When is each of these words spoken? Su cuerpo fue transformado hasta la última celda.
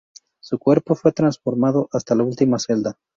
Su 0.39 0.57
cuerpo 0.57 0.95
fue 0.95 1.11
transformado 1.11 1.87
hasta 1.93 2.15
la 2.15 2.23
última 2.23 2.57
celda. 2.57 2.97